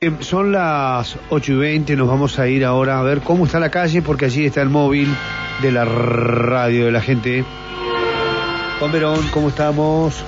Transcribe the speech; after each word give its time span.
Eh, 0.00 0.12
Son 0.20 0.52
las 0.52 1.18
8 1.28 1.52
y 1.54 1.56
20, 1.56 1.96
nos 1.96 2.06
vamos 2.06 2.38
a 2.38 2.46
ir 2.46 2.64
ahora 2.64 3.00
a 3.00 3.02
ver 3.02 3.20
cómo 3.20 3.46
está 3.46 3.58
la 3.58 3.68
calle, 3.72 4.00
porque 4.00 4.26
allí 4.26 4.46
está 4.46 4.62
el 4.62 4.68
móvil 4.68 5.12
de 5.60 5.72
la 5.72 5.84
radio 5.84 6.84
de 6.84 6.92
la 6.92 7.00
gente. 7.00 7.44
Juan 8.78 8.92
Verón, 8.92 9.18
¿cómo 9.32 9.48
estamos? 9.48 10.22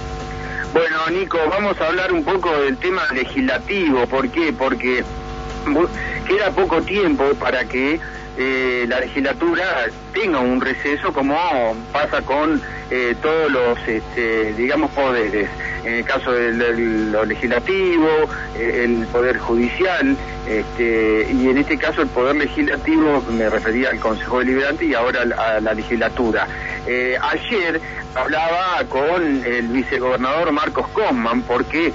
Bueno, 0.73 0.97
Nico, 1.17 1.39
vamos 1.49 1.81
a 1.81 1.87
hablar 1.87 2.13
un 2.13 2.25
poco 2.25 2.51
del 2.63 2.79
tema 2.79 3.03
legislativo. 3.15 4.09
¿Por 4.09 4.29
qué? 4.31 4.53
Porque 4.53 5.05
queda 6.27 6.51
poco 6.51 6.81
tiempo 6.83 7.25
para 7.39 7.65
que 7.65 8.01
eh, 8.39 8.85
la 8.89 9.01
legislatura 9.01 9.87
tenga 10.15 10.39
un 10.41 10.61
receso 10.61 11.13
como 11.13 11.37
pasa 11.93 12.23
con 12.23 12.61
eh, 12.91 13.15
todos 13.23 13.51
los, 13.51 13.79
este, 13.87 14.53
digamos, 14.55 14.91
poderes. 14.93 15.49
En 15.85 15.95
el 15.95 16.05
caso 16.05 16.33
del- 16.33 17.11
lo 17.13 17.25
legislativo, 17.25 18.09
eh, 18.57 18.83
el 18.85 19.07
poder 19.07 19.39
judicial, 19.39 20.17
este, 20.49 21.29
y 21.33 21.49
en 21.49 21.59
este 21.59 21.79
caso 21.79 22.03
el 22.03 22.09
poder 22.09 22.37
legislativo, 22.37 23.23
me 23.33 23.49
refería 23.49 23.91
al 23.91 23.99
Consejo 23.99 24.39
Deliberante 24.41 24.85
y 24.87 24.95
ahora 24.95 25.23
a 25.23 25.61
la 25.61 25.73
legislatura. 25.75 26.47
Eh, 26.87 27.17
ayer 27.21 27.81
hablaba 28.15 28.83
con 28.89 29.45
el 29.45 29.69
vicegobernador 29.69 30.51
Marcos 30.53 30.89
Comman 30.89 31.43
porque 31.43 31.93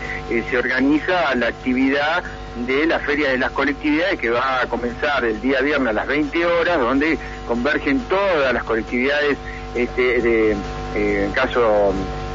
se 0.49 0.57
organiza 0.57 1.35
la 1.35 1.47
actividad 1.47 2.23
de 2.55 2.85
la 2.85 2.99
Feria 2.99 3.29
de 3.29 3.37
las 3.37 3.51
Colectividades 3.51 4.19
que 4.19 4.29
va 4.29 4.61
a 4.61 4.67
comenzar 4.67 5.25
el 5.25 5.41
día 5.41 5.61
viernes 5.61 5.89
a 5.89 5.93
las 5.93 6.07
20 6.07 6.45
horas, 6.45 6.79
donde 6.79 7.17
convergen 7.47 7.99
todas 8.07 8.53
las 8.53 8.63
colectividades, 8.63 9.37
este, 9.75 10.21
de, 10.21 10.51
eh, 10.95 11.25
en 11.25 11.31
caso 11.31 11.93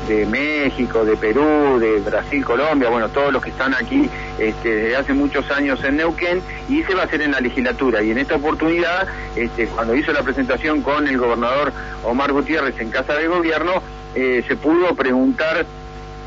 de 0.08 0.26
México, 0.26 1.04
de 1.04 1.16
Perú, 1.16 1.78
de 1.78 2.00
Brasil, 2.00 2.44
Colombia, 2.44 2.88
bueno, 2.90 3.08
todos 3.08 3.32
los 3.32 3.42
que 3.42 3.50
están 3.50 3.74
aquí 3.74 4.10
este, 4.38 4.74
desde 4.74 4.96
hace 4.96 5.12
muchos 5.12 5.50
años 5.50 5.82
en 5.84 5.96
Neuquén, 5.96 6.42
y 6.68 6.82
se 6.82 6.94
va 6.94 7.02
a 7.02 7.04
hacer 7.04 7.22
en 7.22 7.32
la 7.32 7.40
legislatura. 7.40 8.02
Y 8.02 8.10
en 8.10 8.18
esta 8.18 8.36
oportunidad, 8.36 9.06
este, 9.36 9.66
cuando 9.68 9.94
hizo 9.94 10.12
la 10.12 10.22
presentación 10.22 10.82
con 10.82 11.06
el 11.06 11.16
gobernador 11.16 11.72
Omar 12.04 12.32
Gutiérrez 12.32 12.78
en 12.80 12.90
Casa 12.90 13.14
de 13.14 13.28
Gobierno, 13.28 13.82
eh, 14.14 14.42
se 14.46 14.56
pudo 14.56 14.94
preguntar 14.94 15.64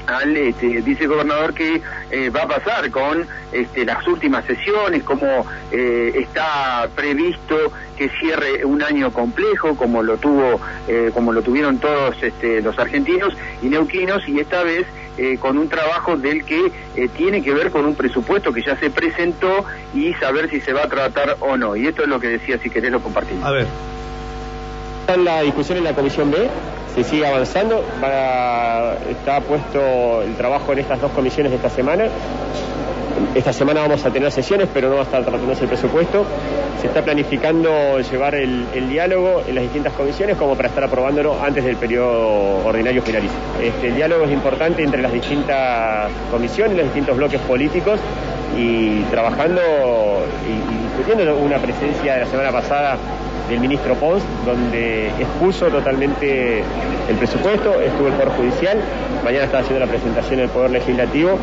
al 0.07 0.35
este, 0.35 0.81
vicegobernador 0.81 1.53
qué 1.53 1.81
eh, 2.11 2.29
va 2.29 2.43
a 2.43 2.47
pasar 2.47 2.89
con 2.91 3.25
este, 3.51 3.85
las 3.85 4.05
últimas 4.07 4.45
sesiones, 4.45 5.03
cómo 5.03 5.45
eh, 5.71 6.11
está 6.15 6.87
previsto 6.95 7.55
que 7.97 8.09
cierre 8.09 8.65
un 8.65 8.81
año 8.81 9.11
complejo, 9.11 9.75
como 9.75 10.03
lo 10.03 10.17
tuvo, 10.17 10.59
eh, 10.87 11.11
como 11.13 11.31
lo 11.31 11.41
tuvieron 11.41 11.77
todos 11.77 12.21
este, 12.21 12.61
los 12.61 12.77
argentinos 12.79 13.33
y 13.61 13.67
neuquinos, 13.67 14.27
y 14.27 14.39
esta 14.39 14.63
vez 14.63 14.85
eh, 15.17 15.37
con 15.37 15.59
un 15.59 15.69
trabajo 15.69 16.17
del 16.17 16.43
que 16.43 16.71
eh, 16.95 17.07
tiene 17.15 17.43
que 17.43 17.53
ver 17.53 17.69
con 17.69 17.85
un 17.85 17.93
presupuesto 17.93 18.51
que 18.51 18.63
ya 18.63 18.75
se 18.77 18.89
presentó 18.89 19.63
y 19.93 20.11
saber 20.15 20.49
si 20.49 20.59
se 20.59 20.73
va 20.73 20.85
a 20.85 20.89
tratar 20.89 21.37
o 21.39 21.55
no. 21.55 21.75
Y 21.75 21.85
esto 21.85 22.01
es 22.01 22.07
lo 22.07 22.19
que 22.19 22.29
decía, 22.29 22.57
si 22.57 22.71
querés 22.71 22.91
lo 22.91 22.99
compartimos. 22.99 23.45
A 23.45 23.51
ver, 23.51 23.67
en 25.07 25.25
la 25.25 25.41
discusión 25.41 25.77
en 25.77 25.83
la 25.83 25.93
Comisión 25.93 26.31
B, 26.31 26.47
se 26.95 27.03
sigue 27.03 27.25
avanzando, 27.25 27.83
va- 28.01 28.95
está 29.09 29.41
puesto 29.41 30.21
el 30.21 30.35
trabajo 30.35 30.71
en 30.73 30.79
estas 30.79 31.01
dos 31.01 31.11
comisiones 31.11 31.51
de 31.51 31.57
esta 31.57 31.69
semana. 31.69 32.05
Esta 33.35 33.53
semana 33.53 33.81
vamos 33.81 34.03
a 34.05 34.09
tener 34.11 34.31
sesiones, 34.31 34.67
pero 34.73 34.89
no 34.89 34.95
va 34.95 35.01
a 35.01 35.05
estar 35.05 35.23
tratándose 35.23 35.63
el 35.63 35.69
presupuesto. 35.69 36.25
Se 36.81 36.87
está 36.87 37.03
planificando 37.03 37.99
llevar 37.99 38.35
el, 38.35 38.65
diálogo 38.89 39.41
en 39.47 39.55
las 39.55 39.63
distintas 39.63 39.93
comisiones 39.93 40.37
como 40.37 40.55
para 40.55 40.69
estar 40.69 40.83
aprobándolo 40.83 41.35
antes 41.41 41.63
del 41.63 41.75
periodo 41.77 42.65
ordinario 42.65 43.01
finalice. 43.01 43.33
Este, 43.61 43.87
el 43.87 43.95
diálogo 43.95 44.25
es 44.25 44.31
importante 44.31 44.83
entre 44.83 45.01
las 45.01 45.11
distintas 45.13 46.11
comisiones, 46.31 46.75
los 46.77 46.85
distintos 46.85 47.15
bloques 47.17 47.39
políticos 47.41 47.99
y 48.57 49.01
trabajando 49.03 49.61
y 50.47 50.82
una 51.39 51.57
presencia 51.57 52.13
de 52.13 52.19
la 52.21 52.25
semana 52.27 52.51
pasada 52.51 52.97
del 53.49 53.59
ministro 53.59 53.95
Pons, 53.95 54.23
donde 54.45 55.09
expuso 55.09 55.67
totalmente 55.67 56.63
el 57.09 57.15
presupuesto, 57.17 57.81
estuvo 57.81 58.07
el 58.07 58.13
Poder 58.13 58.29
Judicial, 58.29 58.77
mañana 59.23 59.45
está 59.45 59.59
haciendo 59.59 59.79
la 59.79 59.91
presentación 59.91 60.37
del 60.37 60.49
Poder 60.49 60.71
Legislativo 60.71 61.37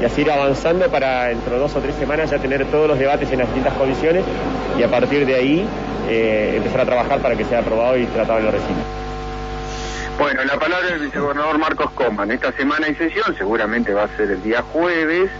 y 0.00 0.04
así 0.04 0.22
ir 0.22 0.30
avanzando 0.30 0.88
para 0.90 1.26
dentro 1.26 1.54
de 1.54 1.60
dos 1.60 1.74
o 1.76 1.80
tres 1.80 1.94
semanas 1.96 2.30
ya 2.30 2.38
tener 2.38 2.64
todos 2.66 2.88
los 2.88 2.98
debates 2.98 3.30
en 3.30 3.38
las 3.38 3.48
distintas 3.48 3.74
comisiones 3.74 4.24
y 4.78 4.82
a 4.82 4.88
partir 4.88 5.26
de 5.26 5.34
ahí 5.34 5.68
eh, 6.08 6.54
empezar 6.56 6.80
a 6.80 6.84
trabajar 6.84 7.20
para 7.20 7.36
que 7.36 7.44
sea 7.44 7.60
aprobado 7.60 7.96
y 7.96 8.06
tratado 8.06 8.38
en 8.40 8.44
los 8.46 8.54
recintos. 8.54 8.84
Bueno, 10.18 10.44
la 10.44 10.58
palabra 10.58 10.86
del 10.90 11.00
vicegobernador 11.00 11.58
Marcos 11.58 11.90
Coman. 11.92 12.30
Esta 12.30 12.52
semana 12.52 12.86
hay 12.86 12.94
sesión, 12.94 13.34
seguramente 13.36 13.92
va 13.92 14.04
a 14.04 14.08
ser 14.16 14.30
el 14.30 14.42
día 14.42 14.62
jueves, 14.62 15.30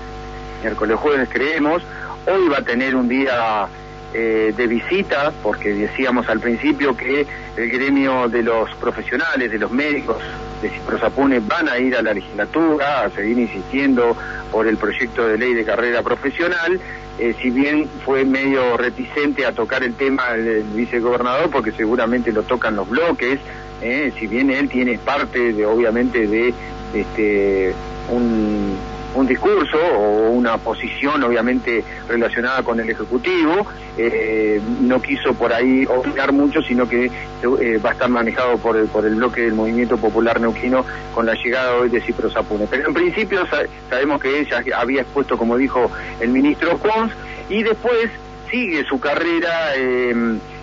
miércoles 0.62 0.96
jueves 0.98 1.28
creemos. 1.30 1.82
Hoy 2.26 2.48
va 2.48 2.58
a 2.58 2.62
tener 2.62 2.96
un 2.96 3.06
día 3.06 3.66
eh, 4.14 4.54
de 4.56 4.66
visita, 4.66 5.30
porque 5.42 5.74
decíamos 5.74 6.26
al 6.30 6.40
principio 6.40 6.96
que 6.96 7.26
el 7.56 7.70
gremio 7.70 8.28
de 8.30 8.42
los 8.42 8.70
profesionales, 8.76 9.50
de 9.50 9.58
los 9.58 9.70
médicos 9.70 10.16
de 10.62 10.70
Ciprosapune 10.70 11.40
van 11.40 11.68
a 11.68 11.78
ir 11.78 11.94
a 11.94 12.00
la 12.00 12.14
legislatura 12.14 13.02
a 13.02 13.10
seguir 13.10 13.38
insistiendo 13.38 14.16
por 14.50 14.66
el 14.66 14.78
proyecto 14.78 15.26
de 15.26 15.36
ley 15.36 15.52
de 15.52 15.64
carrera 15.64 16.02
profesional. 16.02 16.80
Eh, 17.18 17.34
si 17.42 17.50
bien 17.50 17.88
fue 18.06 18.24
medio 18.24 18.76
reticente 18.78 19.44
a 19.44 19.52
tocar 19.52 19.84
el 19.84 19.94
tema 19.94 20.32
del 20.32 20.62
vicegobernador, 20.62 21.50
porque 21.50 21.72
seguramente 21.72 22.32
lo 22.32 22.42
tocan 22.44 22.74
los 22.74 22.88
bloques, 22.88 23.38
eh, 23.82 24.12
si 24.18 24.26
bien 24.26 24.50
él 24.50 24.70
tiene 24.70 24.96
parte 24.96 25.52
de, 25.52 25.66
obviamente, 25.66 26.26
de 26.26 26.54
este, 26.94 27.74
un, 28.10 28.78
un 29.14 29.26
discurso 29.26 29.78
o 29.78 30.30
una 30.30 30.58
posición, 30.58 31.22
obviamente, 31.22 31.84
relacionada 32.08 32.62
con 32.62 32.80
el 32.80 32.90
Ejecutivo, 32.90 33.66
eh, 33.96 34.60
no 34.80 35.00
quiso 35.00 35.34
por 35.34 35.52
ahí 35.52 35.86
obligar 35.86 36.32
mucho, 36.32 36.60
sino 36.62 36.88
que 36.88 37.06
eh, 37.06 37.78
va 37.84 37.90
a 37.90 37.92
estar 37.92 38.08
manejado 38.08 38.58
por 38.58 38.76
el, 38.76 38.86
por 38.88 39.06
el 39.06 39.14
bloque 39.14 39.42
del 39.42 39.54
Movimiento 39.54 39.96
Popular 39.96 40.40
Neuquino 40.40 40.84
con 41.14 41.26
la 41.26 41.34
llegada 41.34 41.76
hoy 41.76 41.88
de 41.90 42.00
Cipro 42.00 42.28
Sapune. 42.30 42.66
Pero 42.68 42.88
en 42.88 42.94
principio 42.94 43.46
sa- 43.46 43.62
sabemos 43.88 44.20
que 44.20 44.40
ella 44.40 44.62
había 44.76 45.02
expuesto, 45.02 45.38
como 45.38 45.56
dijo 45.56 45.90
el 46.20 46.30
ministro 46.30 46.76
Pons, 46.78 47.12
y 47.48 47.62
después 47.62 48.10
sigue 48.50 48.84
su 48.84 48.98
carrera, 48.98 49.74
eh, 49.76 50.14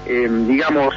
eh, 0.08 0.30
digamos, 0.48 0.96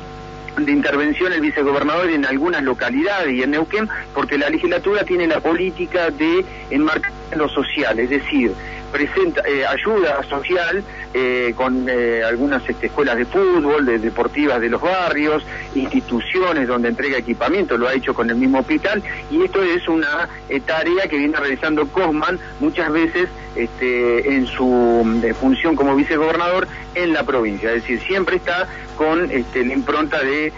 de 0.56 0.72
intervención 0.72 1.32
el 1.32 1.40
vicegobernador 1.40 2.10
en 2.10 2.24
algunas 2.24 2.62
localidades 2.62 3.34
y 3.34 3.42
en 3.42 3.52
Neuquén, 3.52 3.88
porque 4.14 4.38
la 4.38 4.48
legislatura 4.48 5.04
tiene 5.04 5.26
la 5.26 5.40
política 5.40 6.10
de 6.10 6.44
enmarcar 6.70 7.12
lo 7.36 7.48
social, 7.48 7.98
es 7.98 8.10
decir, 8.10 8.52
presenta 8.94 9.42
eh, 9.44 9.66
ayuda 9.66 10.22
social 10.22 10.84
eh, 11.12 11.52
con 11.56 11.88
eh, 11.88 12.22
algunas 12.22 12.62
este, 12.68 12.86
escuelas 12.86 13.16
de 13.16 13.24
fútbol, 13.24 13.84
de 13.84 13.98
deportivas 13.98 14.60
de 14.60 14.68
los 14.68 14.80
barrios, 14.80 15.44
instituciones 15.74 16.68
donde 16.68 16.90
entrega 16.90 17.18
equipamiento, 17.18 17.76
lo 17.76 17.88
ha 17.88 17.92
hecho 17.92 18.14
con 18.14 18.30
el 18.30 18.36
mismo 18.36 18.60
hospital, 18.60 19.02
y 19.32 19.42
esto 19.42 19.64
es 19.64 19.88
una 19.88 20.28
tarea 20.64 21.08
que 21.08 21.18
viene 21.18 21.36
realizando 21.36 21.88
Cosman 21.88 22.38
muchas 22.60 22.92
veces 22.92 23.28
este, 23.56 24.32
en 24.32 24.46
su 24.46 25.04
función 25.40 25.74
como 25.74 25.96
vicegobernador 25.96 26.68
en 26.94 27.12
la 27.12 27.24
provincia, 27.24 27.72
es 27.72 27.82
decir, 27.82 28.00
siempre 28.00 28.36
está 28.36 28.68
con 28.96 29.28
este, 29.28 29.64
la 29.64 29.72
impronta 29.72 30.20
de 30.20 30.52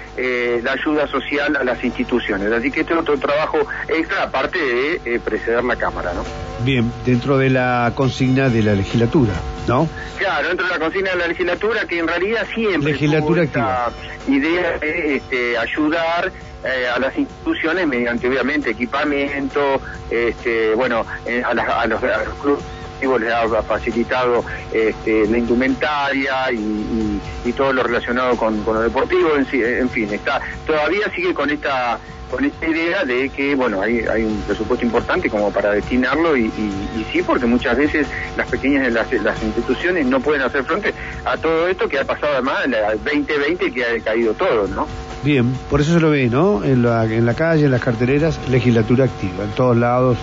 la 0.62 0.72
ayuda 0.72 1.06
social 1.06 1.56
a 1.56 1.64
las 1.64 1.82
instituciones. 1.82 2.52
Así 2.52 2.70
que 2.70 2.80
este 2.80 2.92
es 2.92 2.98
otro 2.98 3.16
trabajo 3.16 3.58
extra, 3.88 4.24
aparte 4.24 4.58
de 5.02 5.20
preceder 5.20 5.64
la 5.64 5.76
Cámara, 5.76 6.12
¿no? 6.12 6.22
bien, 6.66 6.92
dentro 7.04 7.38
de 7.38 7.48
la 7.48 7.92
consigna 7.94 8.25
de 8.34 8.62
la 8.62 8.74
legislatura, 8.74 9.32
¿no? 9.68 9.88
Claro, 10.18 10.48
dentro 10.48 10.66
de 10.66 10.72
la 10.72 10.78
consigna 10.78 11.10
de 11.10 11.16
la 11.16 11.28
legislatura, 11.28 11.86
que 11.86 11.98
en 11.98 12.08
realidad 12.08 12.46
siempre 12.54 12.92
Legislatura 12.92 13.42
esta 13.44 13.90
idea 14.28 14.78
de 14.78 15.16
este, 15.16 15.56
ayudar 15.58 16.32
eh, 16.64 16.88
a 16.94 16.98
las 16.98 17.16
instituciones 17.16 17.86
mediante, 17.86 18.28
obviamente, 18.28 18.70
equipamiento, 18.70 19.80
este, 20.10 20.74
bueno, 20.74 21.06
eh, 21.24 21.42
a, 21.44 21.54
las- 21.54 21.68
a 21.68 21.86
los, 21.86 22.02
a 22.02 22.24
los 22.24 22.34
clubes 22.40 22.64
deportivos 22.64 22.85
les 23.18 23.32
ha 23.32 23.62
facilitado 23.62 24.44
este, 24.72 25.26
la 25.28 25.38
indumentaria 25.38 26.50
y, 26.52 26.56
y- 26.56 27.20
y 27.44 27.52
todo 27.52 27.72
lo 27.72 27.82
relacionado 27.82 28.36
con, 28.36 28.64
lo 28.64 28.80
deportivo, 28.80 29.30
en, 29.36 29.46
en 29.52 29.88
fin, 29.90 30.12
está 30.12 30.40
todavía 30.66 31.10
sigue 31.14 31.32
con 31.34 31.50
esta 31.50 31.98
con 32.30 32.44
esta 32.44 32.66
idea 32.66 33.04
de 33.04 33.28
que, 33.28 33.54
bueno, 33.54 33.80
hay, 33.80 34.00
hay 34.00 34.24
un 34.24 34.42
presupuesto 34.42 34.84
importante 34.84 35.30
como 35.30 35.52
para 35.52 35.70
destinarlo 35.70 36.36
y, 36.36 36.46
y- 36.46 37.06
sí, 37.12 37.22
porque 37.22 37.46
muchas 37.46 37.76
veces 37.76 38.08
las 38.36 38.48
pequeñas 38.48 38.92
las, 38.92 39.12
las 39.22 39.40
instituciones 39.44 40.04
no 40.06 40.18
pueden 40.18 40.42
hacer 40.42 40.64
frente 40.64 40.92
a 41.24 41.36
todo 41.36 41.68
esto 41.68 41.88
que 41.88 42.00
ha 42.00 42.04
pasado 42.04 42.32
además 42.32 42.64
en 42.64 42.72
la 42.72 42.94
2020 42.96 43.70
que 43.72 43.84
ha 43.84 44.00
caído 44.02 44.34
todo, 44.34 44.66
¿no? 44.66 44.88
Bien, 45.22 45.52
por 45.70 45.80
eso 45.80 45.92
se 45.94 46.00
lo 46.00 46.10
ve, 46.10 46.28
¿no? 46.28 46.64
En 46.64 46.82
la, 46.82 47.04
en 47.04 47.26
la 47.26 47.34
calle, 47.34 47.66
en 47.66 47.70
las 47.70 47.80
carteleras, 47.80 48.40
legislatura 48.48 49.04
activa, 49.04 49.44
en 49.44 49.50
todos 49.50 49.76
lados, 49.76 50.18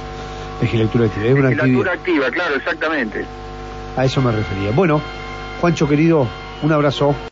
legislatura 0.64 1.06
activa. 1.06 1.26
Es 1.28 1.34
una 1.34 1.50
Legislatura 1.50 1.94
activa, 1.94 2.32
claro, 2.32 2.56
exactamente. 2.56 3.26
A 3.96 4.06
eso 4.06 4.22
me 4.22 4.32
refería. 4.32 4.72
Bueno, 4.72 5.02
Juancho 5.62 5.88
querido, 5.88 6.28
un 6.62 6.72
abrazo. 6.72 7.16